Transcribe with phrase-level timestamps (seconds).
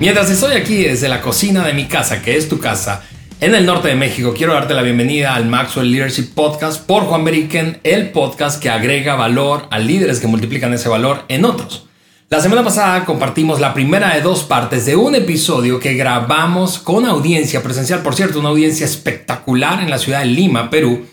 [0.00, 3.02] Mientras estoy aquí desde la cocina de mi casa, que es tu casa,
[3.38, 7.22] en el norte de México, quiero darte la bienvenida al Maxwell Leadership Podcast por Juan
[7.22, 11.86] Beriken, el podcast que agrega valor a líderes que multiplican ese valor en otros.
[12.30, 17.04] La semana pasada compartimos la primera de dos partes de un episodio que grabamos con
[17.04, 21.04] audiencia presencial, por cierto, una audiencia espectacular en la ciudad de Lima, Perú.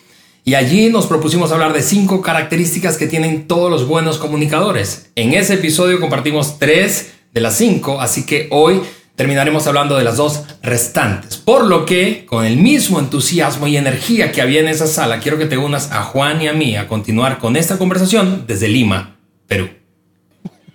[0.45, 5.09] Y allí nos propusimos hablar de cinco características que tienen todos los buenos comunicadores.
[5.17, 8.81] En ese episodio compartimos tres de las cinco, así que hoy
[9.15, 11.37] terminaremos hablando de las dos restantes.
[11.37, 15.39] Por lo que, con el mismo entusiasmo y energía que había en esa sala, quiero
[15.39, 19.15] que te unas a Juan y a mí a continuar con esta conversación desde Lima,
[19.47, 19.69] Perú.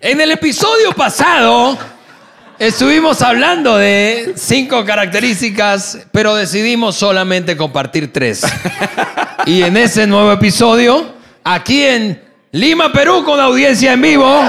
[0.01, 1.79] En el episodio pasado
[2.59, 8.43] estuvimos hablando de cinco características, pero decidimos solamente compartir tres.
[9.47, 14.43] Y en ese nuevo episodio, aquí en Lima, Perú, con audiencia en vivo.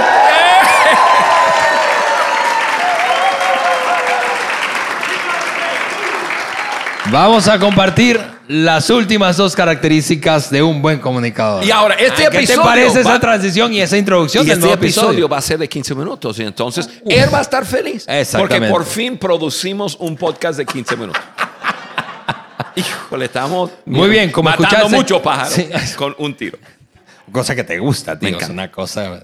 [7.14, 11.64] Vamos a compartir las últimas dos características de un buen comunicador.
[11.64, 14.48] Y ahora, este Ah, ¿Qué te episodio parece va- esa transición y esa introducción Y
[14.50, 15.30] del este nuevo episodio episodio?
[15.30, 16.40] va a ser de 15 minutos.
[16.40, 18.06] Y entonces, él va a estar feliz.
[18.08, 18.68] Exactamente.
[18.68, 21.22] Porque por fin producimos un podcast de 15 minutos.
[22.76, 25.70] Híjole, estamos Muy bien, como matando escuchaste- mucho pájaro Sí.
[25.96, 26.58] con un tiro.
[27.32, 28.40] Cosa que te gusta, tío.
[28.40, 29.24] Es una cosa.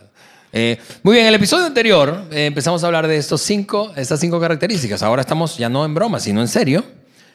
[0.54, 4.20] Eh, muy bien, en el episodio anterior eh, empezamos a hablar de estos cinco, estas
[4.20, 5.02] cinco características.
[5.02, 6.84] Ahora estamos ya no en broma, sino en serio.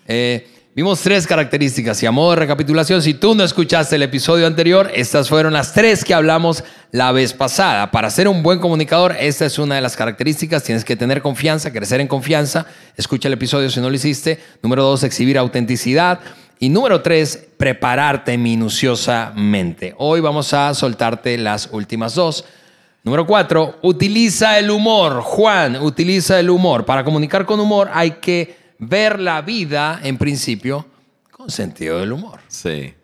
[0.07, 4.47] Eh, vimos tres características y a modo de recapitulación, si tú no escuchaste el episodio
[4.47, 7.91] anterior, estas fueron las tres que hablamos la vez pasada.
[7.91, 10.63] Para ser un buen comunicador, esta es una de las características.
[10.63, 12.67] Tienes que tener confianza, crecer en confianza.
[12.97, 14.39] Escucha el episodio si no lo hiciste.
[14.63, 16.21] Número dos, exhibir autenticidad.
[16.61, 19.95] Y número tres, prepararte minuciosamente.
[19.99, 22.45] Hoy vamos a soltarte las últimas dos.
[23.03, 25.21] Número cuatro, utiliza el humor.
[25.21, 26.85] Juan, utiliza el humor.
[26.85, 30.87] Para comunicar con humor hay que ver la vida, en principio,
[31.31, 32.41] con sentido del humor.
[32.49, 32.95] Sí.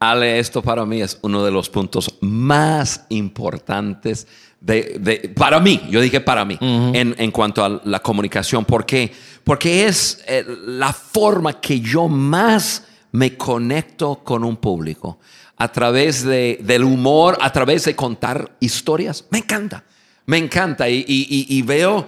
[0.00, 4.28] Ale, esto para mí es uno de los puntos más importantes
[4.60, 8.64] de, de- para mí, yo dije para mí, en, en cuanto a la comunicación.
[8.64, 9.12] ¿Por qué?
[9.44, 15.18] Porque es eh, la forma que yo más me conecto con un público.
[15.56, 19.24] A través de- del humor, a través de contar historias.
[19.30, 19.82] Me encanta,
[20.26, 20.88] me encanta.
[20.88, 22.06] Y, y- y- y veo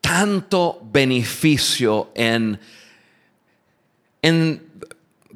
[0.00, 2.58] tanto beneficio en
[4.22, 4.66] en,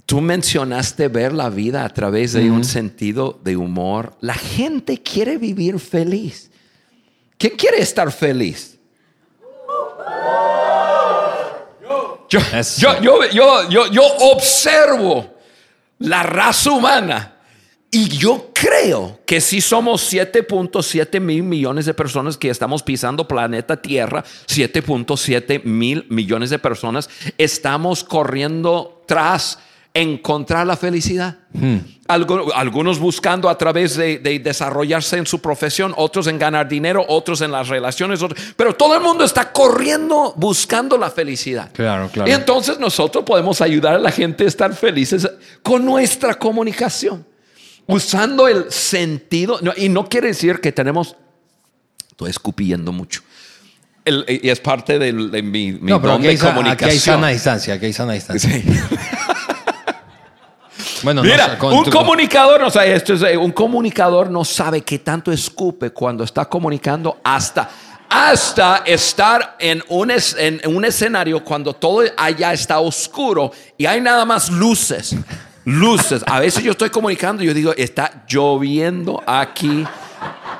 [0.06, 4.14] tú mencionaste ver la vida a través de un sentido de humor.
[4.20, 6.50] La gente quiere vivir feliz.
[7.38, 8.78] ¿Quién quiere estar feliz?
[12.28, 12.80] Yo, Eso.
[12.80, 14.02] yo, yo, yo, yo, yo
[14.32, 15.34] observo
[15.98, 17.31] la raza humana
[17.94, 23.76] y yo creo que si somos 7.7 mil millones de personas que estamos pisando planeta
[23.80, 27.08] Tierra, 7.7 mil millones de personas,
[27.38, 29.58] estamos corriendo tras
[29.94, 31.36] encontrar la felicidad.
[32.08, 37.04] Algu- Algunos buscando a través de, de desarrollarse en su profesión, otros en ganar dinero,
[37.08, 41.70] otros en las relaciones, otros- pero todo el mundo está corriendo buscando la felicidad.
[41.74, 42.30] Claro, claro.
[42.30, 45.28] Y entonces nosotros podemos ayudar a la gente a estar felices
[45.62, 47.26] con nuestra comunicación,
[47.86, 51.16] usando el sentido, no, y no quiere decir que tenemos,
[52.10, 53.22] estoy escupiendo mucho,
[54.04, 56.58] El- y es parte del- de, mi, mi no, pero don de hay, sa- aquí
[56.58, 57.00] hay comunicación.
[57.16, 58.50] sana distancia, aquí hay sana distancia.
[58.50, 58.64] Sí.
[61.02, 64.44] Bueno, no Mira, con un tu- comunicador no sabe esto es, eh, un comunicador no
[64.44, 67.68] sabe qué tanto escupe cuando está comunicando hasta
[68.08, 74.00] hasta estar en un, es- en un escenario cuando todo allá está oscuro y hay
[74.00, 75.16] nada más luces.
[75.64, 76.22] Luces.
[76.26, 79.84] A veces yo estoy comunicando y yo digo, está lloviendo aquí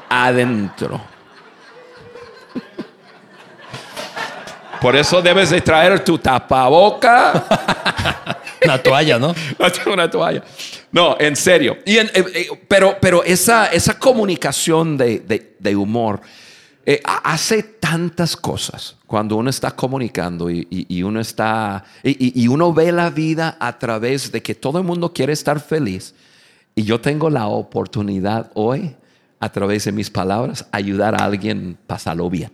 [0.08, 1.00] adentro.
[4.80, 7.44] Por eso debes de traer tu tapaboca
[8.64, 9.34] Una toalla, ¿no?
[9.92, 10.42] una toalla.
[10.92, 11.78] No, en serio.
[11.84, 16.20] Y en- eh, eh, pero, pero esa, esa comunicación de, de- de humor
[16.86, 22.48] eh, ha- hace tantas cosas cuando uno está comunicando y, y- y uno está y,
[22.48, 26.14] uno ve la vida a través de que todo el mundo quiere estar feliz
[26.74, 28.96] y yo tengo la oportunidad hoy
[29.38, 32.52] a través de mis palabras ayudar a alguien a pasarlo bien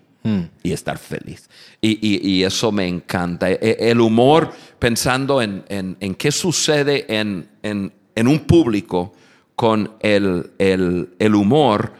[0.64, 1.48] y estar feliz.
[1.80, 3.48] Y, eso me encanta.
[3.52, 4.50] E- El humor,
[4.80, 9.12] pensando en, en- en qué sucede en, en- en un público
[9.54, 11.92] con el, el- el humor,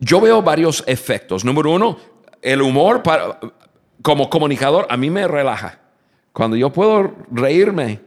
[0.00, 1.44] yo veo varios efectos.
[1.44, 1.98] Número uno,
[2.40, 3.38] el humor para-
[4.02, 5.78] como comunicador a mí me relaja.
[6.32, 8.00] Cuando yo puedo reírme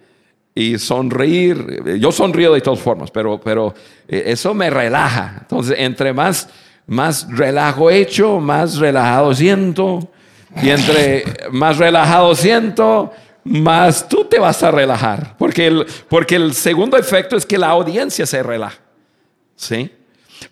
[0.54, 3.74] y sonreír, yo sonrío de todas formas, pero, pero
[4.08, 5.38] eh, eso me relaja.
[5.42, 6.50] Entonces, entre más,
[6.88, 10.10] más relajo hecho, más relajado siento.
[10.62, 13.12] Y entre más relajado siento,
[13.44, 15.36] más tú te vas a relajar.
[15.38, 18.80] Porque el, porque el segundo efecto es que la audiencia se relaja.
[19.56, 19.92] ¿Sí?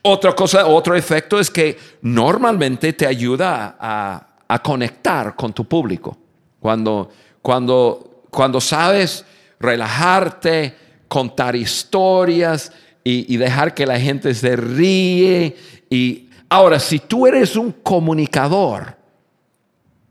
[0.01, 6.17] Otra cosa, otro efecto es que normalmente te ayuda a, a conectar con tu público.
[6.59, 7.09] Cuando,
[7.41, 9.25] cuando, cuando sabes
[9.59, 10.75] relajarte,
[11.07, 12.71] contar historias
[13.03, 15.55] y, y dejar que la gente se ríe.
[15.89, 18.95] Y ahora, si tú eres un comunicador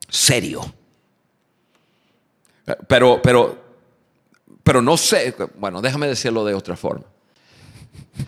[0.08, 0.62] serio,
[2.86, 3.58] pero, pero,
[4.62, 7.04] pero no sé, bueno, déjame decirlo de otra forma.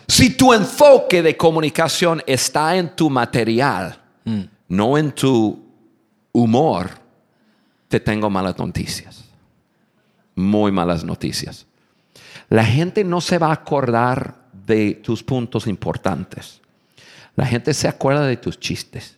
[0.07, 4.01] Si tu enfoque de comunicación está en tu material,
[4.67, 5.64] no en tu
[6.35, 6.89] humor,
[7.87, 9.23] te tengo malas noticias.
[10.35, 11.65] Muy malas noticias.
[12.49, 16.61] La gente no se va a acordar de tus puntos importantes.
[17.37, 19.17] La gente se acuerda de tus chistes.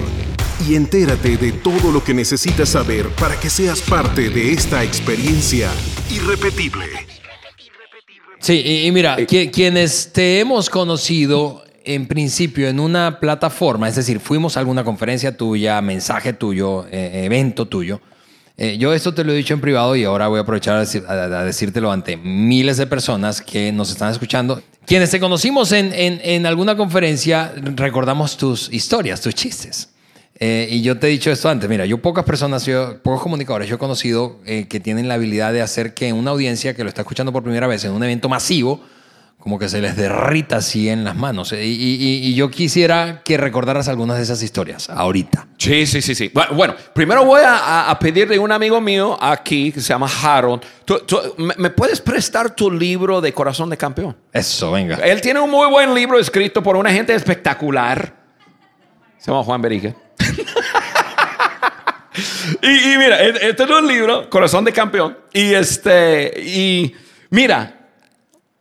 [0.68, 5.70] y entérate de todo lo que necesitas saber para que seas parte de esta experiencia
[6.12, 6.86] irrepetible.
[8.40, 13.96] Sí, y, y mira, qui- quienes te hemos conocido en principio en una plataforma, es
[13.96, 18.02] decir, fuimos a alguna conferencia tuya, mensaje tuyo, eh, evento tuyo.
[18.62, 20.82] Eh, yo esto te lo he dicho en privado y ahora voy a aprovechar a,
[20.84, 24.62] decir- a- decírtelo ante miles de personas que nos están escuchando.
[24.86, 29.90] Quienes te conocimos en, en- en alguna conferencia, recordamos tus historias, tus chistes.
[30.42, 33.68] Eh, y yo te he dicho esto antes, mira, yo pocas personas, yo, pocos comunicadores
[33.70, 36.90] yo he conocido eh, que tienen la habilidad de hacer que una audiencia que lo
[36.90, 38.82] está escuchando por primera vez en un evento masivo,
[39.40, 41.54] como que se les derrita así en las manos.
[41.54, 45.48] Eh, Y, y- y yo quisiera que recordaras algunas de esas historias ahorita.
[45.58, 46.30] Sí, sí, sí, sí.
[46.30, 50.62] Bu- Bueno, primero voy a, pedirle a un amigo mío aquí que se llama Harold.
[50.84, 54.18] ¿tú- tú- me, puedes prestar tu libro de Corazón de Campeón?
[54.34, 54.98] Eso, venga.
[54.98, 58.14] Él tiene un muy buen libro escrito por una gente espectacular.
[59.18, 59.96] Se llama Juan Berique.
[62.62, 65.18] y, y mira, e- este es un libro, Corazón de Campeón.
[65.34, 66.94] Y este, y
[67.30, 67.79] mira,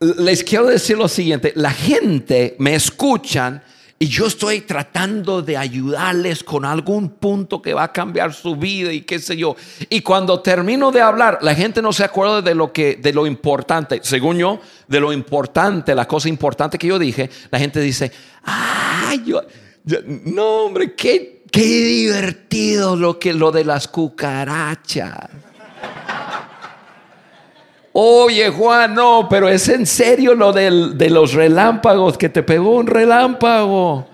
[0.00, 3.62] les quiero decir lo siguiente: la gente me escuchan
[4.00, 8.92] y yo estoy tratando de ayudarles con algún punto que va a cambiar su vida
[8.92, 9.56] y qué sé yo.
[9.90, 13.26] Y cuando termino de hablar, la gente no se acuerda de lo que, de lo
[13.26, 13.98] importante.
[14.04, 18.12] Según yo, de lo importante, la cosa importante que yo dije, la gente dice,
[18.44, 19.42] ay, yo,
[19.82, 25.28] yo- no hombre, qué, qué divertido lo que lo de las cucarachas.
[28.00, 32.86] Oye, Juan, no, pero es en serio lo de los relámpagos, que te pegó un
[32.86, 34.06] relámpago.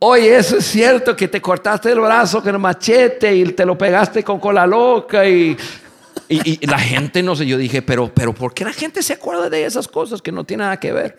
[0.00, 3.78] Oye, eso es cierto que te cortaste el brazo con el machete y te lo
[3.78, 5.56] pegaste con cola loca y,
[6.28, 7.46] y- y la gente no sé.
[7.46, 10.42] Yo dije, pero, pero ¿por qué la gente se acuerda de esas cosas que no
[10.42, 11.14] tienen nada que ver?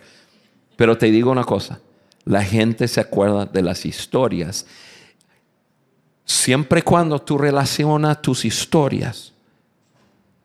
[0.75, 1.79] Pero te digo una cosa,
[2.25, 4.65] la gente se acuerda de las historias.
[6.25, 9.32] Siempre cuando tú relacionas tus historias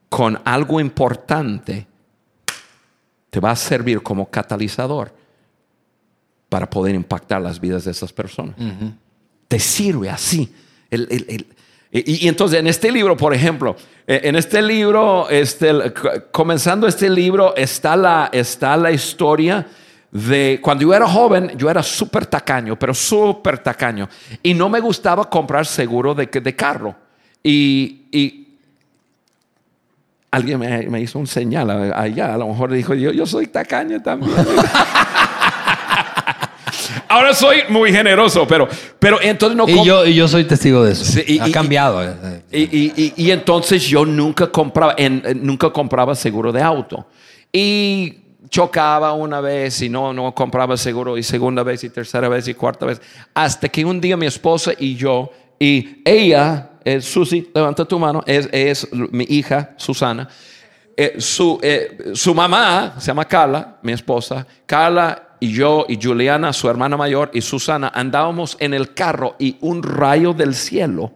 [0.09, 1.87] con algo importante,
[3.31, 5.13] te va a servir como catalizador
[6.49, 8.55] para poder impactar las vidas de esas personas.
[9.49, 10.53] Te sirve así.
[10.91, 11.47] El- el- el-
[11.91, 15.73] y, y entonces en este libro, por ejemplo, eh, en este libro, este,
[16.33, 19.67] comenzando este libro, está la, está la historia
[20.11, 24.09] de cuando yo era joven, yo era súper tacaño, pero súper tacaño.
[24.43, 26.95] Y no me gustaba comprar seguro de, de carro.
[27.43, 28.48] Y, y
[30.31, 34.03] Alguien me, me hizo un señal allá, a lo mejor dijo yo, yo soy tacaño
[34.03, 34.33] también.
[37.09, 38.69] Ahora soy muy generoso, pero,
[38.99, 41.05] pero entonces no Y yo, y yo soy testigo de eso.
[41.05, 42.03] Sí, y- ha y- cambiado.
[42.03, 47.07] eh, y, y- entonces yo nunca compraba, en- nunca compraba seguro de auto.
[47.51, 48.19] Y
[48.51, 52.55] chocaba una vez y no, no compraba seguro y segunda vez y tercera vez y
[52.55, 53.01] cuarta vez.
[53.33, 58.23] Hasta que un día mi esposa y yo, y ella, eh, Susi, levanta tu mano,
[58.27, 60.29] es, es mi hija Susana.
[60.97, 64.47] Eh, su, eh, su mamá se llama Carla, mi esposa.
[64.67, 69.57] Carla y yo y Juliana, su hermana mayor, y Susana andábamos en el carro y
[69.61, 71.13] un rayo del cielo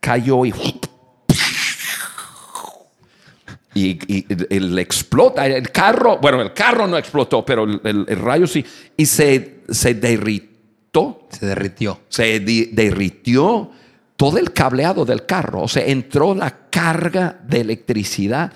[0.00, 0.52] cayó y
[3.74, 8.18] y, y, el explota, el carro, bueno, el carro no explotó, pero el, el- el
[8.18, 8.64] rayo sí,
[8.96, 12.00] y se, se derritó, Se derritió.
[12.08, 13.70] se di- derritió
[14.16, 18.52] todo el cableado del carro, o sea, entró la carga de electricidad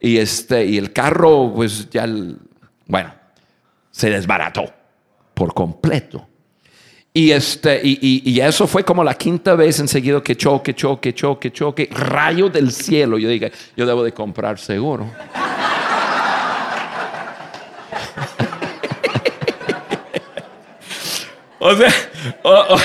[0.00, 2.06] y, este, y el carro, pues ya,
[2.86, 3.14] bueno,
[3.90, 4.64] se desbarató
[5.34, 6.28] por completo.
[7.14, 11.12] Y, este, y, y- y eso fue como la quinta vez enseguida que choque, choque,
[11.12, 13.18] choque, choque, rayo del cielo.
[13.18, 15.10] Yo dije, yo debo de comprar seguro.
[21.58, 21.92] o sea,
[22.42, 22.80] o- o-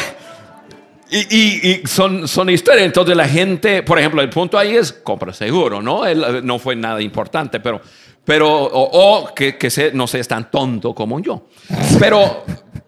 [1.10, 2.86] y, y- y son, son historias.
[2.86, 6.04] Entonces la gente, por ejemplo, el punto ahí es compra seguro, ¿no?
[6.42, 7.82] No fue nada importante, pero,
[8.26, 11.48] pero o, o que, que se- no seas tan tonto como yo.
[12.00, 12.44] Pero,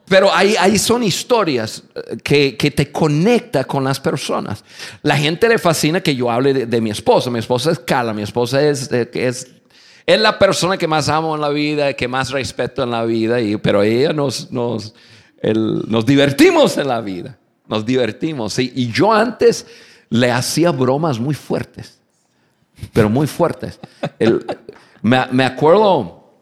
[0.07, 4.63] pero ahí, ahí son historias eh, que, que te conecta con las personas.
[5.03, 7.29] La gente le fascina que yo hable de, de mi esposa.
[7.29, 9.47] Mi esposa es Carla, mi esposa es, eh, es
[10.05, 13.39] es la persona que más amo en la vida, que más respeto en la vida,
[13.41, 14.95] y, pero ella nos, nos,
[15.39, 17.37] el- nos divertimos en la vida,
[17.69, 18.59] nos divertimos.
[18.59, 19.65] Y, y yo antes
[20.09, 21.99] le hacía bromas muy fuertes,
[22.91, 23.79] pero muy fuertes.
[25.01, 26.33] Me, acuerdo,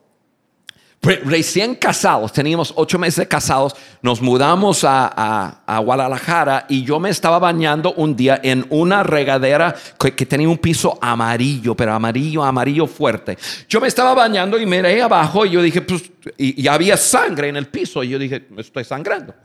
[1.01, 6.99] re- recién casados, teníamos ocho meses casados, nos mudamos a, a- a Guadalajara y yo
[6.99, 11.93] me estaba bañando un día en una regadera que, que tenía un piso amarillo, pero
[11.93, 13.37] amarillo, amarillo fuerte.
[13.69, 17.49] Yo me estaba bañando y miré abajo y yo dije, pues, y, y había sangre
[17.49, 19.35] en el piso y yo dije, me estoy sangrando.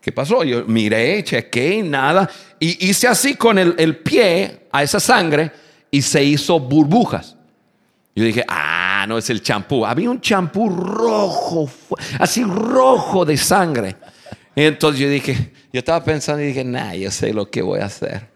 [0.00, 0.44] ¿Qué pasó?
[0.44, 2.28] Yo miré, chequé nada.
[2.58, 5.50] Y hice así con el, pie a esa sangre
[5.90, 7.36] y se hizo burbujas.
[8.14, 9.86] Yo dije, ah, no es el champú.
[9.86, 11.70] Había un champú rojo,
[12.18, 13.96] así rojo de sangre.
[14.56, 17.86] Entonces yo dije, yo estaba pensando y dije, nah, yo sé lo que voy a
[17.86, 18.26] hacer.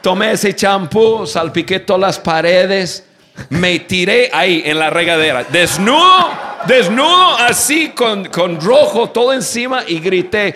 [0.00, 3.04] Tomé ese champú, salpiqué todas las paredes,
[3.50, 6.30] me tiré ahí en la regadera, desnudo,
[6.66, 10.54] desnudo, así con, con rojo todo encima y grité,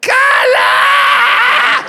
[0.00, 1.84] ¡Cala!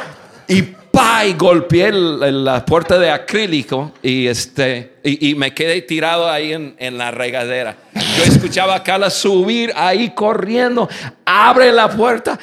[0.47, 5.81] Y pa, y golpeé el- el- la puerta de acrílico y, este, y, me quedé
[5.83, 7.75] tirado ahí en, en la regadera.
[8.17, 10.89] Yo escuchaba a Carla subir ahí corriendo,
[11.25, 12.37] abre la puerta,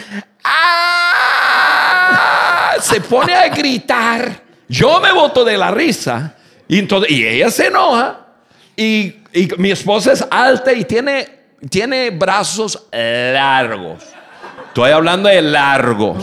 [1.46, 2.76] ¡ah!
[2.80, 4.42] se pone a gritar.
[4.68, 6.34] Yo me boto de la risa
[6.68, 8.20] y, entonces, y ella se enoja.
[8.76, 11.28] Y, y mi esposa es alta y tiene,
[11.70, 14.02] tiene brazos largos.
[14.68, 16.16] Estoy hablando de largo.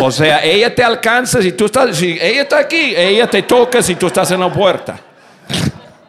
[0.00, 3.82] O sea, ella te alcanza si tú estás, si ella está aquí, ella te toca
[3.82, 5.00] si tú estás en la puerta.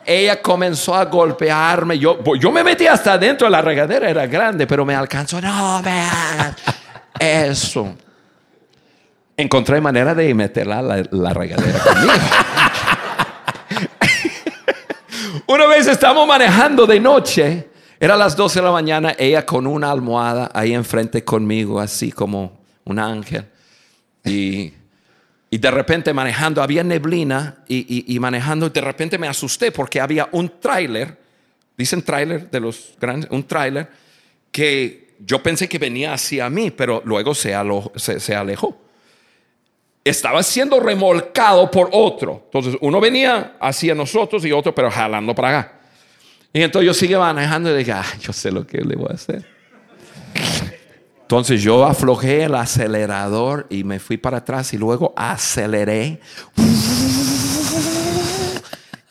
[0.05, 1.97] Ella comenzó a golpearme.
[1.97, 5.39] Yo, yo me metí hasta dentro de la regadera, era grande, pero me alcanzó.
[5.39, 6.03] No, me
[7.19, 7.95] eso.
[9.37, 12.13] Encontré manera de meterla a la, la regadera conmigo.
[15.51, 19.89] Una vez estamos manejando de noche, era las 12 de la mañana, ella con una
[19.89, 23.45] almohada ahí enfrente conmigo, así como un ángel.
[24.23, 24.71] Y,
[25.49, 29.99] y de repente manejando, había neblina y, y- y manejando, de repente me asusté porque
[29.99, 31.17] había un tráiler,
[31.75, 33.89] dicen tráiler de los grandes, un tráiler
[34.51, 38.77] que yo pensé que venía hacia mí, pero luego se, alejó
[40.09, 42.43] estaba siendo remolcado por otro.
[42.45, 45.79] Entonces, uno venía hacia nosotros y otro, pero jalando para acá.
[46.51, 49.13] Y entonces yo sigue manejando y dije, ah, yo sé lo que le voy a
[49.13, 49.45] hacer.
[51.21, 56.19] Entonces yo aflojé el acelerador y me fui para atrás y luego aceleré.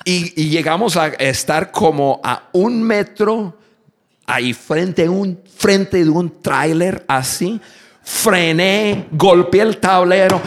[0.05, 3.57] Y, y llegamos a estar como a un metro
[4.27, 7.61] ahí frente, un, frente de un tráiler así.
[8.03, 10.41] Frené, golpeé el tablero.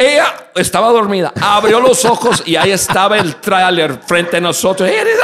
[0.00, 4.88] Ella estaba dormida, abrió los ojos y ahí estaba el tráiler frente a nosotros.
[4.88, 5.20] Y ella dice,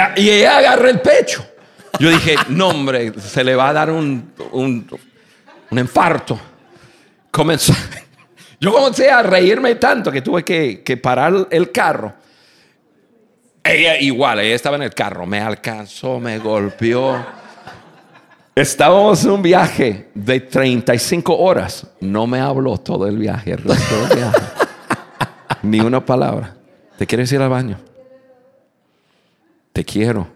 [0.00, 0.14] ¡Ah!
[0.16, 1.46] Y ella agarra el pecho.
[2.00, 4.88] Yo dije, no hombre, se le va a dar un, un,
[5.70, 6.40] un infarto.
[7.30, 7.74] Comenzó,
[8.58, 12.14] yo comencé a reírme tanto que tuve que, que parar el carro.
[13.62, 17.44] Ella igual, ella estaba en el carro, me alcanzó, me golpeó.
[18.56, 21.86] Estábamos en un viaje de 35 horas.
[22.00, 24.38] No me habló todo el viaje, el resto del viaje.
[25.62, 26.56] Ni una palabra.
[26.96, 27.78] ¿Te quieres ir al baño?
[29.72, 30.26] Te quiero.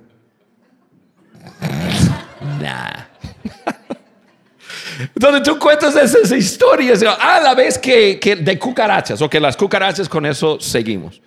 [2.61, 3.07] Nah.
[5.15, 9.57] Entonces tú cuentas esas historias a la vez que, que de cucarachas, o que las
[9.57, 11.23] cucarachas con eso seguimos.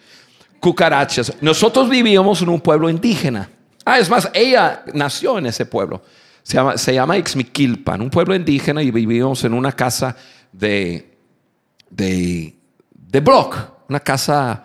[0.59, 1.33] Cucarachas.
[1.41, 3.49] Nosotros vivíamos en un pueblo indígena.
[3.83, 6.03] Ah, es más, ella nació en ese pueblo.
[6.43, 10.15] Se llama, se llama Ixmiquilpan, un pueblo indígena y vivíamos en una casa
[10.51, 11.17] de,
[11.89, 12.53] de
[13.13, 13.55] de block,
[13.89, 14.63] una casa,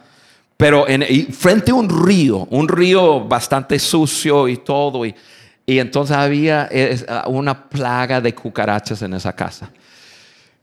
[0.57, 1.05] pero en,
[1.35, 5.05] frente a un río, un río bastante sucio y todo.
[5.05, 5.15] Y,
[5.67, 6.67] y entonces había
[7.27, 9.71] una plaga de cucarachas en esa casa.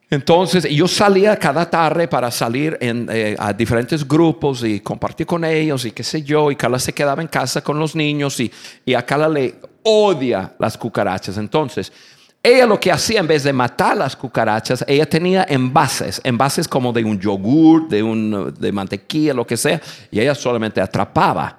[0.09, 5.45] Entonces yo salía cada tarde para salir en, eh, a diferentes grupos y compartir con
[5.45, 6.49] ellos y qué sé yo.
[6.49, 8.51] Y Carla se quedaba en casa con los niños y,
[8.83, 11.37] y a Carla le odia las cucarachas.
[11.37, 11.91] Entonces
[12.45, 16.93] ella lo que hacía en vez de matar las cucarachas, ella tenía envases, envases como
[16.93, 21.57] de un yogur, de, un, de mantequilla, lo que sea, y ella solamente atrapaba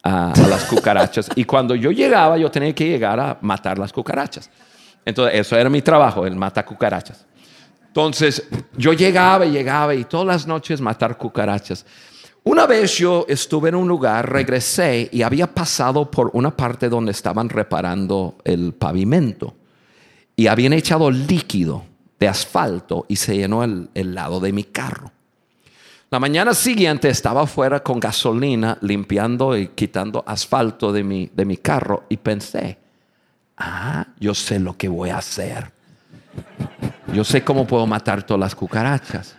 [0.00, 1.28] a, a las cucarachas.
[1.34, 4.48] y cuando yo llegaba, yo tenía que llegar a matar las cucarachas.
[5.04, 7.26] Entonces, eso era mi trabajo, el matar cucarachas.
[7.88, 11.84] Entonces, yo llegaba y llegaba y todas las noches matar cucarachas.
[12.44, 17.12] Una vez yo estuve en un lugar, regresé y había pasado por una parte donde
[17.12, 19.54] estaban reparando el pavimento
[20.34, 21.84] y habían echado líquido
[22.18, 25.12] de asfalto y se llenó el, lado de mi carro.
[26.10, 31.58] La mañana siguiente estaba afuera con gasolina limpiando y quitando asfalto de mi, de mi
[31.58, 32.78] carro y pensé,
[33.58, 35.70] ah, yo sé lo que voy a hacer.
[37.12, 39.36] Yo sé cómo puedo matar todas las cucarachas.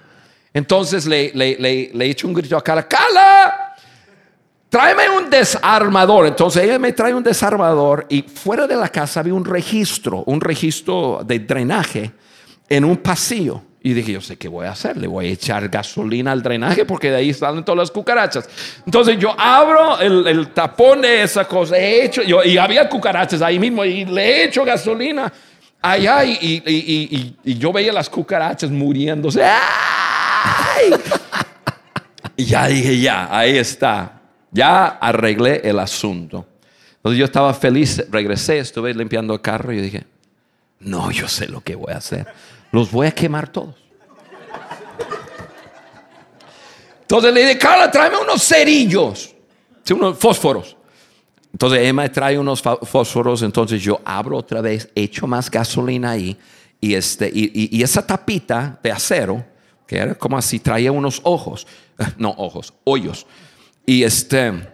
[0.54, 3.76] Entonces le, le, le, le echo un grito a Carla, Carla,
[4.70, 6.28] tráeme un desarmador.
[6.28, 10.40] Entonces ella me trae un desarmador y fuera de la casa había un registro, un
[10.40, 12.12] registro de drenaje
[12.70, 13.64] en un pasillo.
[13.82, 16.84] Y dije, yo sé qué voy a hacer, le voy a echar gasolina al drenaje
[16.84, 18.50] porque de ahí salen todas las cucarachas.
[18.86, 23.58] Entonces yo abro el, tapón de esa cosa, he hecho, yo, y había cucarachas ahí
[23.58, 25.32] mismo y le he hecho gasolina
[25.82, 29.42] allá y, y, y, yo veía las cucarachas muriéndose.
[32.36, 34.22] Y ya dije, ya, ahí está.
[34.52, 36.48] Ya arreglé el asunto.
[36.98, 40.06] Entonces yo estaba feliz, regresé, estuve limpiando el carro y dije,
[40.80, 42.28] no, yo sé lo que voy a hacer.
[42.72, 43.76] Los voy a quemar todos.
[47.02, 49.34] Entonces le dije, Carla, tráeme unos cerillos,
[49.92, 50.78] unos fósforos.
[51.52, 56.38] Entonces Emma trae unos fósforos, entonces yo abro otra vez, echo más gasolina ahí
[56.80, 59.44] y, este, y esa tapita de acero,
[59.90, 61.66] que era como así, traía unos ojos,
[62.18, 63.26] no ojos, hoyos.
[63.88, 64.52] Y este.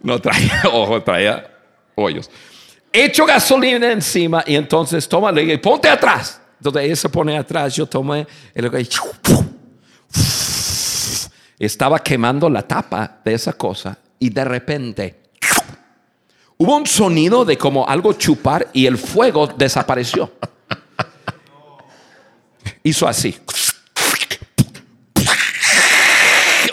[0.00, 1.48] no traía ojos, traía
[1.94, 2.28] hoyos.
[2.92, 6.40] Echo gasolina encima y entonces toma, le digo, ponte atrás.
[6.56, 8.88] Entonces ella se pone atrás, yo tomé el
[11.56, 15.20] estaba quemando la tapa de esa cosa y de repente
[16.56, 20.32] hubo un sonido de como algo chupar y el fuego desapareció.
[22.88, 23.38] Hizo así.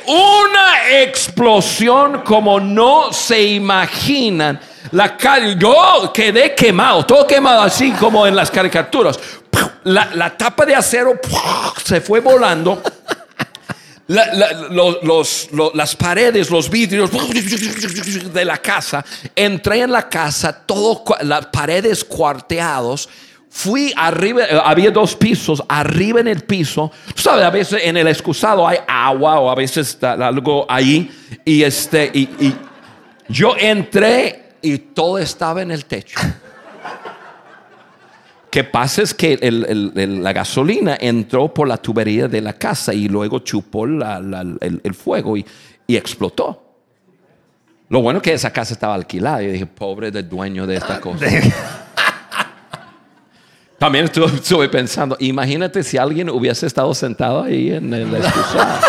[0.08, 4.58] una explosión como no se imaginan.
[4.92, 5.18] La
[5.58, 9.20] yo quedé quemado, todo quemado así como en las caricaturas.
[9.84, 11.20] La, tapa de acero
[11.84, 12.82] se fue volando.
[14.08, 17.12] las paredes, los vidrios
[18.34, 19.04] de la casa.
[19.36, 23.10] Entré en la casa, todo, las paredes cuarteados
[23.56, 26.92] Fui arriba, eh, había dos pisos, arriba en el piso.
[27.16, 31.10] Tú sabes, a veces en el excusado hay agua o a veces algo ahí.
[31.46, 32.54] Y, este, y,
[33.30, 36.20] yo entré y todo estaba en el techo.
[38.52, 43.40] que pasa es que la gasolina entró por la tubería de la casa y luego
[43.40, 45.46] chupó el, fuego y,
[45.88, 46.62] y, explotó.
[47.88, 49.42] Lo bueno que esa casa estaba alquilada.
[49.44, 51.26] Y dije, pobre del dueño de esta cosa.
[53.78, 58.80] También estuve, pensando, imagínate si alguien hubiese estado sentado ahí en el excusado.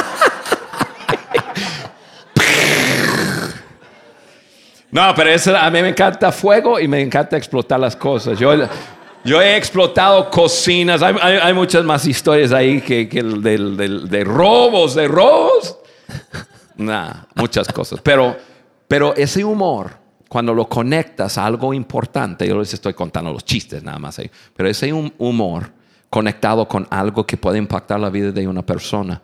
[4.88, 8.38] No, pero a mí me encanta fuego y me encanta explotar las cosas.
[8.38, 11.03] Yo, he explotado cocinas.
[11.03, 15.77] Hay, muchas más historias ahí que, que de robos, de robos.
[16.77, 18.01] Nah, muchas cosas.
[18.03, 18.37] Pero,
[18.88, 23.82] pero ese humor cuando lo conectas a algo importante, yo les estoy contando los chistes
[23.82, 25.72] nada más, ahí, pero ese humor
[26.10, 29.20] conectado con algo que puede impactar la vida de una persona,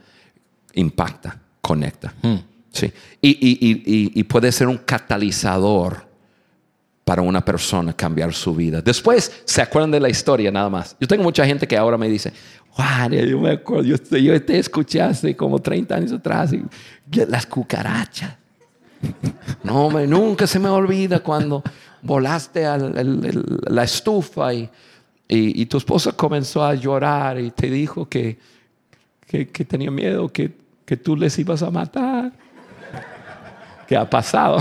[0.75, 2.13] impacta, conecta.
[2.23, 2.37] Hmm.
[2.73, 2.93] Sí.
[3.21, 6.07] Y, puede ser un catalizador
[7.05, 8.81] para una persona cambiar su vida.
[8.81, 10.97] Después se acuerdan de la historia nada más.
[10.99, 12.33] Yo tengo mucha gente que ahora me dice,
[12.71, 13.99] Juan, yo me acuerdo, yo,
[14.43, 16.63] te escuché hace como 30 años atrás, y,
[17.27, 18.37] las cucarachas.
[19.65, 21.63] No, nunca se me olvida cuando
[22.03, 24.69] volaste a la estufa y,
[25.29, 28.39] y, tu esposa comenzó a llorar y te dijo que,
[29.27, 30.53] que, tenía miedo que,
[30.85, 32.33] que, tú les ibas a matar.
[33.87, 34.59] ¿Qué ha pasado?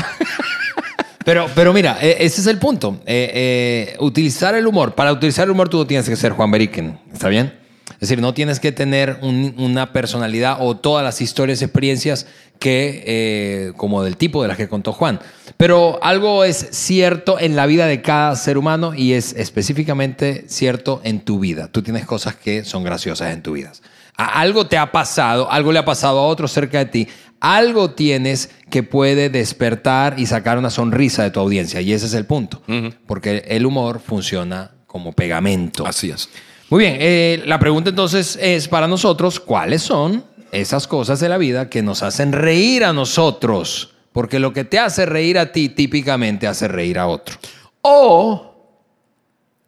[1.23, 2.99] Pero, pero mira, e, ese es el punto.
[3.06, 4.95] Eh, eh, utilizar el humor.
[4.95, 6.99] Para utilizar el humor tú tienes que ser Juan Beriken.
[7.13, 7.61] ¿Está bien?
[8.02, 12.26] Es decir, no tienes que tener un- una personalidad o todas las historias, experiencias
[12.58, 15.20] que, eh, como del tipo de las que contó Juan.
[15.58, 21.00] Pero algo es cierto en la vida de cada ser humano y es específicamente cierto
[21.04, 21.68] en tu vida.
[21.72, 23.72] Tú tienes cosas que son graciosas en tu vida.
[24.18, 27.08] Algo te ha pasado, algo le ha pasado a otro cerca de ti.
[27.40, 31.82] Algo tienes que puede despertar y sacar una sonrisa de tu audiencia.
[31.82, 32.62] Y ese es el punto.
[33.08, 35.86] Porque el humor funciona como pegamento.
[35.88, 36.30] Así es.
[36.72, 41.38] Muy bien, eh, la pregunta entonces es para nosotros, ¿cuáles son esas cosas de la
[41.38, 43.94] vida que nos hacen reír a nosotros?
[44.14, 47.36] Porque lo que te hace reír a ti típicamente hace reír a otro.
[47.82, 48.56] O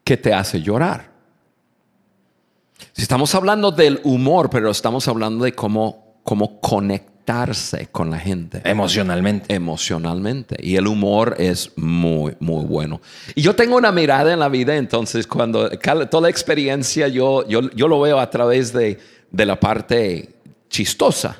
[0.05, 1.11] que te hace llorar.
[2.93, 6.61] Si estamos hablando del humor, pero estamos hablando de cómo, cómo
[7.25, 8.61] conectarse con la gente.
[8.65, 9.53] Emocionalmente.
[9.53, 10.57] emocionalmente.
[10.61, 13.01] Y el humor es muy, muy bueno.
[13.35, 15.69] Y yo tengo una mirada en la vida, entonces cuando
[16.09, 18.99] toda experiencia yo, yo, yo lo veo a través de,
[19.31, 20.29] de la parte
[20.69, 21.37] chistosa.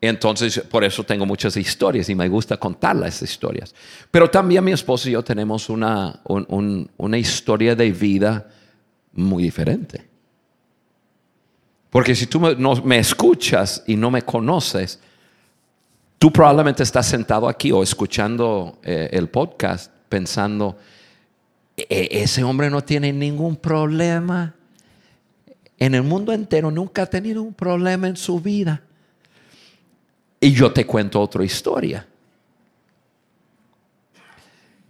[0.00, 3.74] Entonces, por eso tengo muchas historias y me gusta contar las historias.
[4.10, 8.46] Pero también mi esposo y yo tenemos una, un- un- una historia de vida
[9.14, 10.06] muy diferente.
[11.90, 15.00] Porque si tú me, no, me escuchas y no me conoces,
[16.18, 20.78] Tú probablemente estás sentado aquí o escuchando eh, el podcast pensando,
[21.76, 24.54] "E- ese hombre no tiene ningún problema.
[25.78, 28.80] En el mundo entero nunca ha tenido un problema en su vida.
[30.40, 32.06] Y yo te cuento otra historia.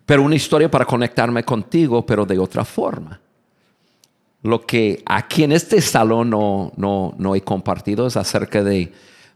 [0.05, 3.19] Pero una historia para conectarme contigo, pero de otra forma.
[4.43, 8.93] Lo que aquí en este salón no, no, no he compartido es acerca de,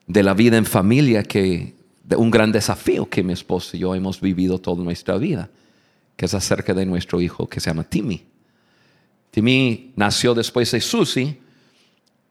[0.06, 1.74] de la vida en familia, que
[2.16, 5.48] un gran desafío que mi esposo y yo hemos vivido toda nuestra vida,
[6.16, 8.24] que es acerca de nuestro hijo que se llama Timmy.
[9.30, 11.38] Timmy nació después de Susie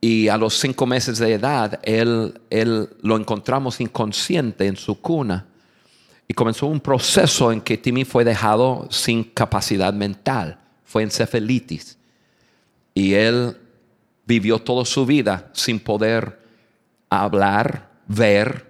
[0.02, 5.46] y a los cinco meses de edad él, él lo encontramos inconsciente en su cuna
[6.28, 11.98] y comenzó un proceso en que Timmy fue dejado sin capacidad mental, fue encefalitis
[12.94, 13.58] y él
[14.26, 16.40] vivió toda su vida sin poder
[17.10, 18.69] hablar, ver,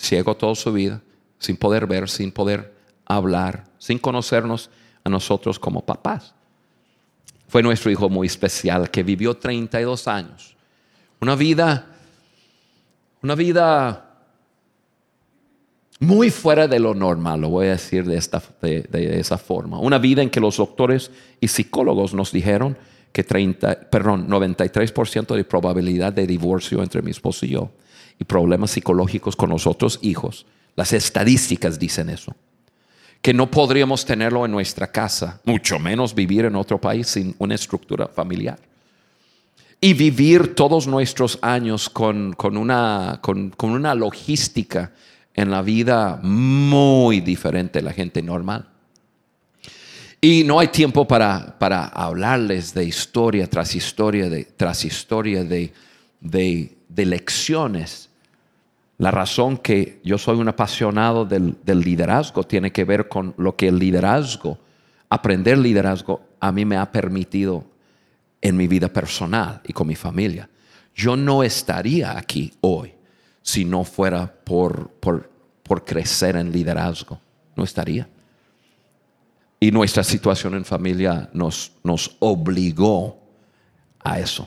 [0.00, 1.02] ciego toda su vida,
[1.38, 4.70] sin poder ver, sin poder hablar, sin conocernos
[5.04, 6.34] a nosotros como papás.
[7.48, 10.56] Fue nuestro hijo muy especial que vivió 32 años.
[11.20, 11.86] Una vida,
[13.22, 14.06] una vida
[15.98, 19.78] muy fuera de lo normal, lo voy a decir de, esta, de, de esa forma.
[19.78, 21.10] Una vida en que los doctores
[21.40, 22.78] y psicólogos nos dijeron
[23.12, 27.70] que 30, perdón, 93% de probabilidad de divorcio entre mi esposo y yo
[28.20, 30.46] y problemas psicológicos con los otros hijos.
[30.76, 32.36] Las estadísticas dicen eso.
[33.22, 37.54] Que no podríamos tenerlo en nuestra casa, mucho menos vivir en otro país sin una
[37.54, 38.58] estructura familiar.
[39.80, 44.92] Y vivir todos nuestros años con, con una, con, una logística
[45.34, 48.68] en la vida muy diferente de la gente normal.
[50.20, 55.72] Y no hay tiempo para, para hablarles de historia tras historia, de, tras historia de,
[56.20, 58.09] de lecciones.
[59.00, 63.68] La razón que yo soy un apasionado del, liderazgo tiene que ver con lo que
[63.68, 64.58] el liderazgo,
[65.08, 67.64] aprender liderazgo, a mí me ha permitido
[68.42, 70.50] en mi vida personal y con mi familia.
[70.94, 72.92] Yo no estaría aquí hoy
[73.40, 75.30] si no fuera por, por,
[75.62, 77.18] por crecer en liderazgo.
[77.56, 78.06] No estaría.
[79.58, 83.18] Y nuestra situación en familia nos, nos obligó
[84.04, 84.46] a eso.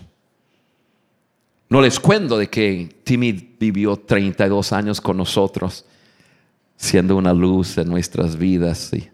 [1.73, 5.83] No les cuento de que Timmy vivió 32 años con nosotros,
[6.77, 8.93] siendo una luz en nuestras vidas.
[8.93, 9.09] Y,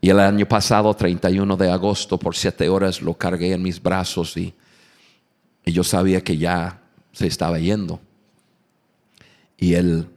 [0.00, 4.38] y el año pasado, 31 de agosto, por siete horas lo cargué en mis brazos
[4.38, 4.54] y,
[5.66, 6.80] y yo sabía que ya
[7.12, 8.00] se estaba yendo.
[9.58, 10.08] Y él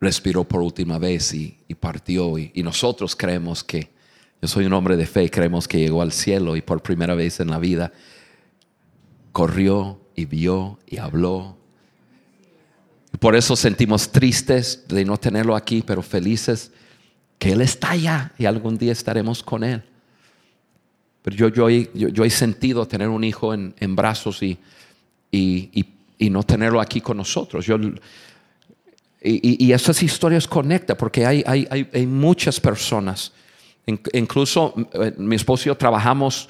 [0.00, 2.38] respiró por última vez y, y partió.
[2.38, 3.93] Y, y, nosotros creemos que,
[4.44, 7.40] yo soy un hombre de fe, creemos que llegó al cielo y por primera vez
[7.40, 7.94] en la vida
[9.32, 11.56] corrió y vio y habló.
[13.20, 16.72] Por eso sentimos tristes de no tenerlo aquí, pero felices
[17.38, 19.82] que Él está allá y algún día estaremos con Él.
[21.22, 24.58] Pero yo, yo, yo, he sentido tener un hijo en, brazos y,
[25.32, 27.64] y, no tenerlo aquí con nosotros.
[27.64, 27.78] Yo,
[29.22, 33.32] y, esas historias conectan porque hay, hay, hay muchas personas,
[33.86, 34.74] incluso
[35.16, 36.48] mi esposo y yo trabajamos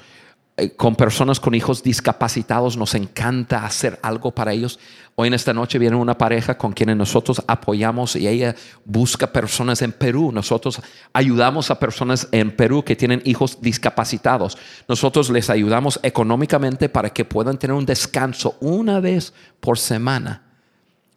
[0.57, 4.79] eh, con personas con hijos discapacitados, nos encanta hacer algo para ellos.
[5.15, 9.81] Hoy en esta noche viene una pareja con quienes nosotros apoyamos y ella busca personas
[9.81, 10.31] en Perú.
[10.31, 10.79] Nosotros
[11.11, 14.57] ayudamos a personas en Perú que tienen hijos discapacitados.
[14.87, 20.44] Nosotros les ayudamos económicamente para que puedan tener un descanso una vez por semana.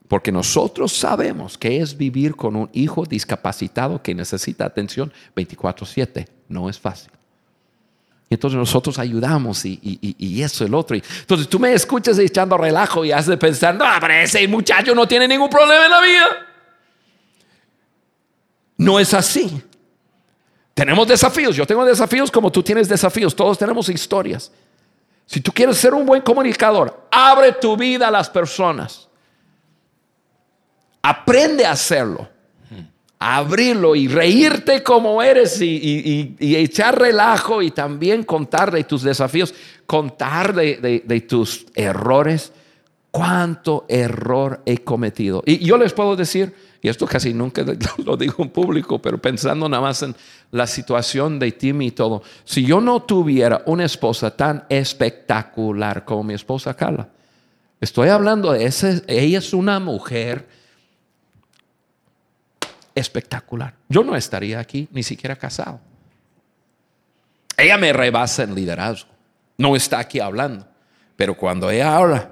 [0.09, 6.27] Porque nosotros sabemos que es vivir con un hijo discapacitado que necesita atención 24/7.
[6.49, 7.11] No es fácil.
[8.31, 10.97] Y entonces nosotros ayudamos y, y, y, eso, el otro.
[10.97, 15.27] Entonces tú me escuchas echando relajo y haces pensar, no, pero ese muchacho no tiene
[15.27, 16.27] ningún problema en la vida.
[18.77, 19.63] No es así.
[20.75, 21.57] Tenemos desafíos.
[21.57, 23.35] Yo tengo desafíos como tú tienes desafíos.
[23.35, 24.53] Todos tenemos historias.
[25.25, 29.08] Si tú quieres ser un buen comunicador, abre tu vida a las personas.
[31.09, 32.29] Aprende a hacerlo
[33.19, 39.55] abrirlo y reírte como eres y, echar relajo y también contar de tus desafíos,
[39.87, 42.53] contar de, tus errores.
[43.11, 45.43] ¿Cuánto error he cometido?
[45.47, 47.65] Y yo les puedo decir, y esto casi nunca
[48.05, 50.15] lo digo en público, pero pensando nada más en
[50.53, 56.23] la situación de Timmy y todo, si yo no tuviera una esposa tan espectacular como
[56.23, 57.09] mi esposa Carla,
[57.81, 60.58] estoy hablando de ese, ella es una mujer
[62.99, 63.75] espectacular.
[63.89, 65.81] Yo no estaría aquí ni siquiera casado.
[67.57, 69.11] Ella me rebasa en liderazgo.
[69.57, 70.67] No está aquí hablando.
[71.17, 72.31] Pero cuando ella habla,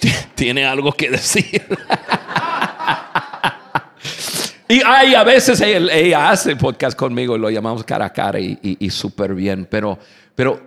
[0.34, 1.62] tiene algo que decir.
[4.68, 8.58] y hay a veces ella, hace podcast conmigo y lo llamamos cara a cara y,
[8.62, 9.68] y súper bien.
[9.70, 9.98] Pero,
[10.34, 10.58] pero,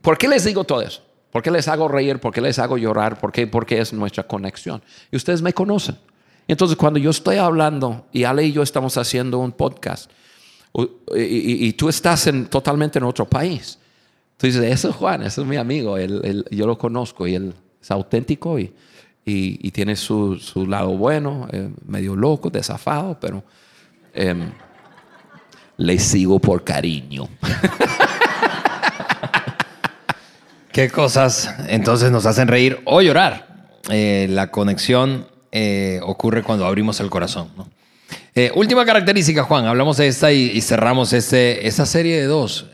[0.00, 1.02] ¿por qué les digo todo eso?
[1.36, 2.18] ¿Por qué les hago reír?
[2.18, 3.18] ¿Por qué les hago llorar?
[3.18, 3.46] ¿Por qué?
[3.46, 4.80] Porque es nuestra conexión.
[5.12, 5.98] Y ustedes me conocen.
[6.48, 10.10] Entonces, cuando yo estoy hablando y Ale y yo estamos haciendo un podcast
[11.14, 13.78] y, tú estás en, totalmente en otro país,
[14.38, 17.90] tú dices, ese es Juan, ese es mi amigo, yo lo conozco y él es
[17.90, 18.72] auténtico y,
[19.26, 23.44] y tiene su, su, lado bueno, eh, medio loco, desafado, pero
[24.14, 24.50] em,
[25.76, 27.28] le sigo por cariño.
[30.76, 33.46] ¿Qué cosas entonces nos hacen reír o llorar?
[33.88, 37.48] Eh, la conexión eh, ocurre cuando abrimos el corazón.
[38.34, 39.64] Eh, última característica, Juan.
[39.64, 42.66] Hablamos de esta y, cerramos este, esa serie de dos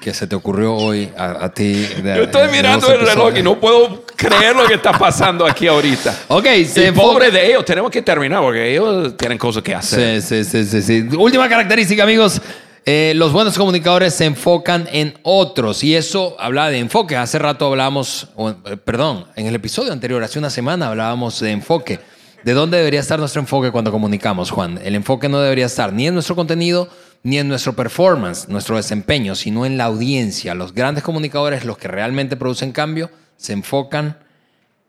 [0.00, 1.88] que se te ocurrió hoy a, ti.
[2.04, 6.16] Yo estoy mirando el reloj y no puedo creer lo que está pasando aquí ahorita.
[6.28, 10.22] Ok, se pobre de ellos, tenemos que terminar porque ellos tienen cosas que hacer.
[10.22, 11.16] Sí, sí, sí, sí.
[11.16, 12.40] Última característica, amigos.
[12.86, 17.16] Eh, los buenos comunicadores se enfocan en otros y eso habla de enfoque.
[17.16, 18.28] Hace rato hablábamos,
[18.64, 22.00] eh, perdón, en el episodio anterior, hace una semana hablábamos de enfoque.
[22.42, 24.80] ¿De dónde debería estar nuestro enfoque cuando comunicamos, Juan?
[24.82, 26.88] El enfoque no debería estar ni en nuestro contenido,
[27.22, 30.54] ni en nuestro performance, nuestro desempeño, sino en la audiencia.
[30.54, 34.16] Los grandes comunicadores, los que realmente producen cambio, se enfocan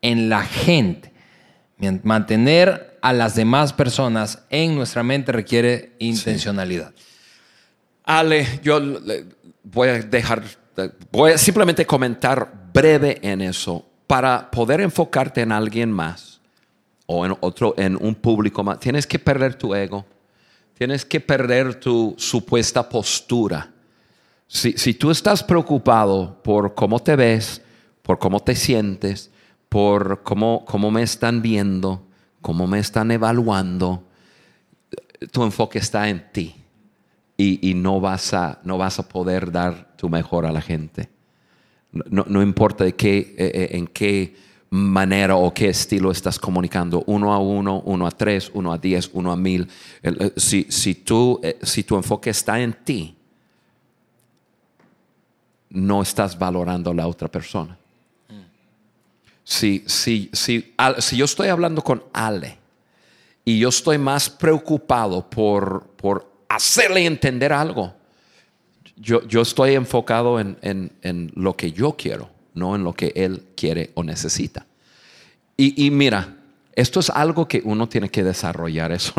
[0.01, 1.11] en la gente.
[2.03, 6.93] Mantener a las demás personas en nuestra mente requiere intencionalidad.
[8.03, 8.79] Ale, yo
[9.63, 10.43] voy a dejar,
[11.11, 16.41] voy a simplemente comentar breve en eso para poder enfocarte en alguien más
[17.05, 18.79] o en otro, en un público más.
[18.79, 20.05] Tienes que perder tu ego,
[20.77, 23.69] tienes que perder tu supuesta postura.
[24.47, 27.61] Si, si tú estás preocupado por cómo te ves,
[28.01, 29.29] por cómo te sientes,
[29.69, 32.05] por cómo, cómo me están viendo,
[32.41, 34.03] cómo me están evaluando,
[35.31, 36.60] tu enfoque está en ti
[37.43, 41.09] y, no, vas a, no vas a poder dar tu mejor a la gente.
[41.91, 44.35] No, importa de qué, eh, eh, en qué
[44.69, 49.09] manera o qué estilo estás comunicando, uno a uno, uno a tres, uno a diez,
[49.13, 49.67] uno a mil.
[50.01, 53.15] Eh, si, si, tú, si tu enfoque está en ti,
[55.71, 57.77] no estás valorando a la otra persona.
[59.43, 62.57] Si, si, si, si yo estoy hablando con Ale
[63.43, 67.93] y yo estoy más preocupado por, por hacerle entender algo.
[68.97, 73.43] Yo, yo estoy enfocado en, en, lo que yo quiero, no en lo que él
[73.55, 74.65] quiere o necesita.
[75.57, 76.37] Y, y mira,
[76.75, 78.91] esto es algo que uno tiene que desarrollar.
[78.93, 79.13] Eso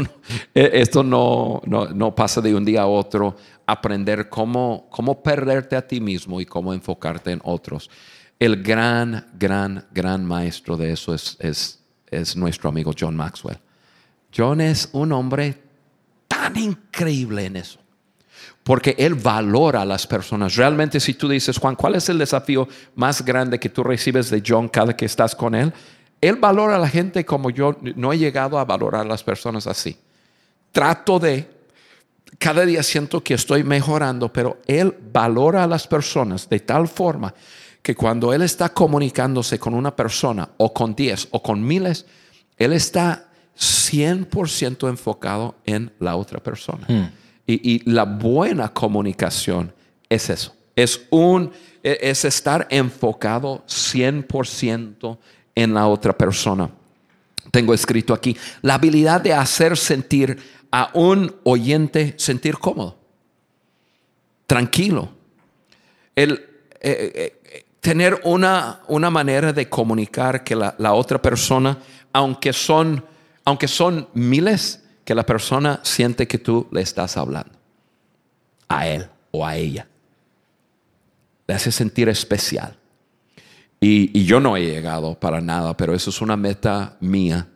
[0.54, 3.36] e, esto no, no, no, pasa de un día a otro.
[3.66, 7.90] Aprender cómo, cómo perderte a ti mismo y cómo enfocarte en otros.
[8.38, 13.58] El gran, gran, gran maestro de eso es, es, es nuestro amigo John Maxwell.
[14.34, 15.71] John es un hombre
[16.42, 17.78] tan increíble en eso.
[18.64, 20.56] Porque Él valora a las personas.
[20.56, 24.42] Realmente si tú dices, Juan, ¿cuál es el desafío más grande que tú recibes de
[24.46, 25.72] John cada que estás con Él?
[26.20, 29.66] Él valora a la gente como yo no he llegado a valorar a las personas
[29.66, 29.96] así.
[30.70, 31.48] Trato de
[32.38, 37.34] cada día siento que estoy mejorando, pero él valora a las personas de tal forma
[37.82, 42.06] que cuando él está comunicándose con una persona o con diez o con miles,
[42.56, 47.12] él está 100% enfocado en la otra persona.
[47.46, 49.72] Y, y la buena comunicación
[50.08, 50.54] es eso.
[50.74, 51.50] Es, un,
[51.82, 55.18] e, es estar enfocado 100%
[55.54, 56.70] en la otra persona.
[57.50, 60.38] Tengo escrito aquí, la habilidad de hacer sentir
[60.70, 62.96] a un oyente sentir cómodo,
[64.46, 65.10] tranquilo.
[66.16, 66.48] El
[66.80, 71.78] eh, eh, tener una, una, manera de comunicar que la, la, otra persona,
[72.12, 73.04] aunque son,
[73.44, 77.52] aunque son miles, que la persona siente que tú le estás hablando
[78.68, 79.86] a él o a ella.
[81.46, 82.76] Le hace sentir especial.
[83.80, 87.48] Y, yo no he llegado para nada, pero eso es una meta mía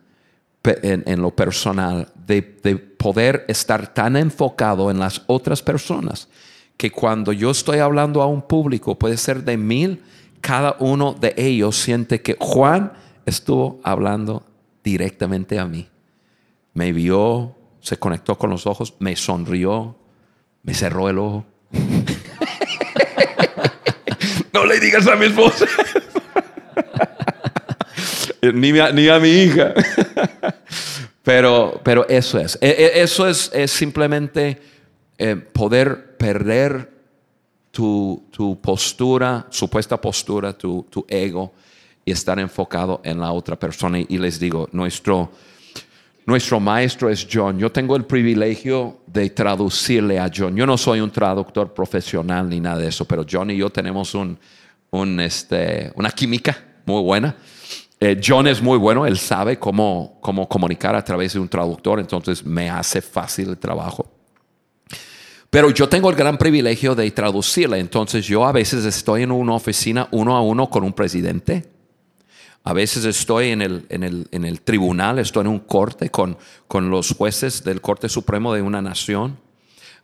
[0.63, 6.27] en, en lo personal, de, de, poder estar tan enfocado en las otras personas,
[6.75, 10.03] que cuando yo estoy hablando a un público, puede ser de mil,
[10.41, 12.91] cada uno de ellos siente que Juan
[13.25, 14.43] estuvo hablando
[14.87, 15.89] directamente a mí.
[16.73, 19.97] Me vio, se conectó con los ojos, me sonrió,
[20.63, 21.45] me cerró el ojo.
[24.53, 25.65] no le digas a mi esposa.
[28.53, 29.73] ni, a, ni, a, mi hija.
[31.23, 32.57] pero, pero eso es.
[32.61, 34.61] E, e, eso es, es simplemente
[35.17, 36.93] eh, poder perder
[37.71, 41.53] tu, tu, postura, supuesta postura, tu, tu, ego
[42.07, 43.99] y estar enfocado en la otra persona.
[43.99, 45.29] Y les digo, nuestro,
[46.25, 47.59] nuestro maestro es John.
[47.59, 50.55] Yo tengo el privilegio de traducirle a John.
[50.55, 54.15] Yo no soy un traductor profesional ni nada de eso, pero John y yo tenemos
[54.15, 54.39] un,
[54.89, 57.35] un este, una química muy buena.
[57.99, 61.99] Eh, John es muy bueno, él sabe cómo, cómo comunicar a través de un traductor,
[61.99, 64.09] entonces me hace fácil el trabajo.
[65.49, 69.55] Pero yo tengo el gran privilegio de traducirle, entonces yo a veces estoy en una
[69.55, 71.76] oficina uno a uno con un presidente,
[72.67, 76.37] a veces estoy en el, en el, en el tribunal, estoy en un corte con,
[76.67, 79.39] con los jueces del Corte Supremo de una nación.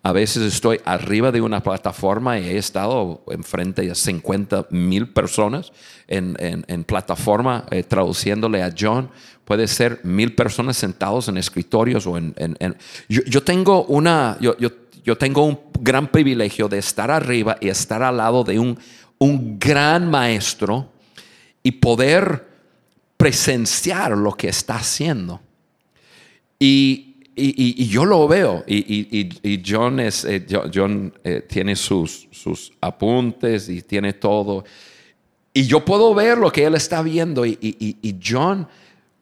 [0.01, 5.73] A veces estoy arriba de una plataforma y he estado enfrente de 50 mil personas
[6.07, 9.09] en, en, en plataforma eh, traduciéndole a John.
[9.43, 12.33] Puede ser mil personas sentados en escritorios o en...
[13.09, 14.37] Yo, yo, tengo una...
[14.39, 14.69] Yo, yo,
[15.03, 18.79] yo, tengo un gran privilegio de estar arriba y estar al lado de un,
[19.17, 20.93] un gran maestro
[21.61, 22.52] y poder
[23.23, 25.39] presenciar lo que está haciendo.
[26.59, 32.27] Y y, y, yo lo veo, y, y John, es, eh, John eh, tiene sus,
[32.29, 34.63] sus apuntes y tiene todo.
[35.51, 37.45] Y yo puedo ver lo que él está viendo.
[37.45, 38.67] Y, John,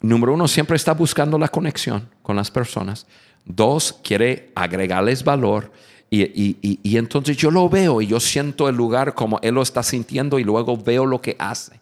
[0.01, 3.07] número uno, siempre está buscando la conexión con las personas.
[3.45, 5.71] Dos, quiere agregarles valor.
[6.09, 10.37] Y, entonces yo lo veo y yo siento el lugar como él lo está sintiendo
[10.37, 11.80] y luego veo lo que hace.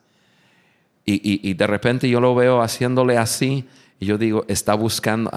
[1.12, 3.68] Y, de repente yo lo veo haciéndole así
[4.00, 5.32] y yo digo, está buscando...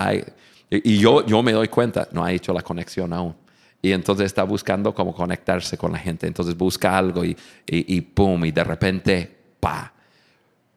[0.71, 3.35] Y, yo, yo me doy cuenta, no ha hecho la conexión aún.
[3.81, 6.27] Y entonces está buscando cómo conectarse con la gente.
[6.27, 9.93] Entonces busca algo y, y, y pum, y de repente, pa.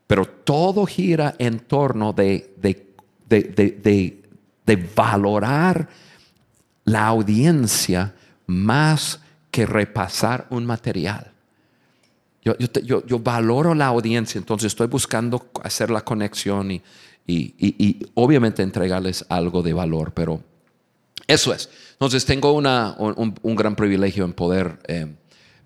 [0.07, 2.95] Pero todo gira en torno de, de,
[3.27, 4.23] de,
[4.65, 5.87] de valorar
[6.85, 8.13] la audiencia
[8.47, 11.34] más que repasar un material.
[12.45, 16.83] Yo, yo, yo, yo, valoro la audiencia, entonces estoy buscando hacer la conexión y,
[17.25, 20.43] y, obviamente entregarles algo de valor, pero
[21.25, 21.71] eso es.
[21.93, 25.15] Entonces tengo una, un, gran privilegio en poder eh,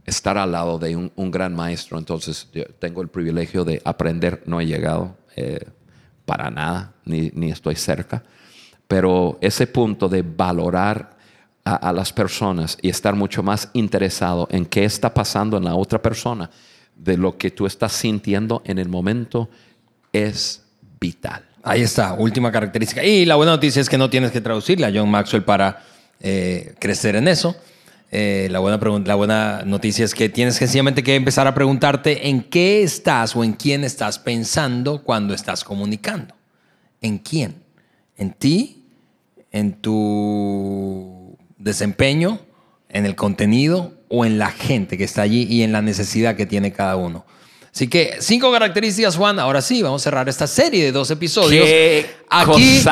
[0.06, 2.48] estar al lado de un, gran maestro, entonces
[2.80, 5.60] tengo el privilegio de aprender, no he llegado eh,
[6.26, 8.24] para nada, ni, ni, estoy cerca,
[8.88, 11.18] pero ese punto de valorar
[11.65, 16.02] a las personas y estar mucho más interesado en qué está pasando en la otra
[16.02, 16.50] persona
[17.00, 19.50] de lo que tú estás sintiendo en el momento
[20.14, 20.64] es
[21.00, 21.46] vital.
[21.64, 23.04] Ahí está, última característica.
[23.04, 25.84] Y la buena noticia es que no tienes que traducirle a John Maxwell para
[26.20, 27.56] eh, crecer en eso.
[28.12, 32.41] Eh, la, buena la buena noticia es que tienes sencillamente que empezar a preguntarte en
[32.41, 36.34] qué estás o en quién estás pensando cuando estás comunicando.
[37.02, 37.56] ¿En quién?
[38.18, 38.84] ¿En ti?
[39.52, 42.39] ¿En tu desempeño?
[42.89, 43.93] ¿En el contenido?
[44.10, 47.26] ¿O en la gente que está allí y en la necesidad que tiene cada uno?
[47.74, 49.39] Así que cinco características, Juan.
[49.39, 51.68] Ahora sí, vamos a cerrar esta serie de dos episodios.
[52.30, 52.84] aquí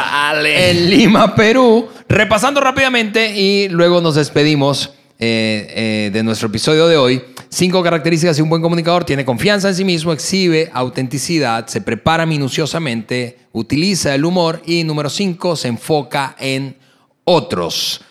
[0.45, 1.89] en Lima, Perú.
[2.07, 7.23] Repasando rápidamente y luego nos despedimos eh, eh, de nuestro episodio de hoy.
[7.49, 9.03] Cinco características de un buen comunicador.
[9.03, 15.09] Tiene confianza en sí mismo, exhibe autenticidad, se prepara minuciosamente, utiliza el humor y número
[15.09, 16.77] cinco, se enfoca en
[17.23, 18.01] otros.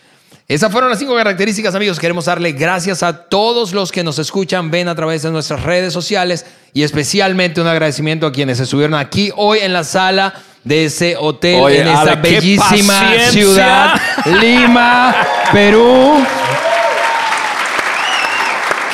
[0.49, 1.99] Esas fueron las cinco características, amigos.
[1.99, 5.93] Queremos darle gracias a todos los que nos escuchan, ven a través de nuestras redes
[5.93, 11.17] sociales y especialmente un agradecimiento a quienes estuvieron aquí hoy en la sala de ese
[11.19, 13.31] hotel Oye, en esta bellísima paciencia.
[13.31, 14.01] ciudad,
[14.41, 15.17] Lima,
[15.53, 16.25] Perú.